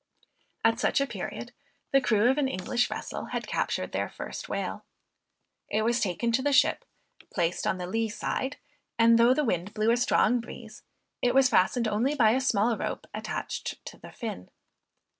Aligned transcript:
At 0.65 0.79
such 0.79 0.99
a 0.99 1.05
period, 1.05 1.51
the 1.91 2.01
crew 2.01 2.27
of 2.31 2.39
an 2.39 2.47
English 2.47 2.87
vessel 2.89 3.25
had 3.25 3.45
captured 3.45 3.91
their 3.91 4.09
first 4.09 4.49
whale. 4.49 4.83
It 5.69 5.83
was 5.83 5.99
taken 5.99 6.31
to 6.31 6.41
the 6.41 6.51
ship, 6.51 6.85
placed 7.31 7.67
on 7.67 7.77
the 7.77 7.85
lee 7.85 8.09
side, 8.09 8.57
and 8.97 9.19
though 9.19 9.35
the 9.35 9.45
wind 9.45 9.75
blew 9.75 9.91
a 9.91 9.97
strong 9.97 10.39
breeze, 10.39 10.81
it 11.21 11.35
was 11.35 11.49
fastened 11.49 11.87
only 11.87 12.15
by 12.15 12.31
a 12.31 12.41
small 12.41 12.75
rope 12.75 13.05
attached 13.13 13.85
to 13.85 13.99
the 13.99 14.11
fin. 14.11 14.49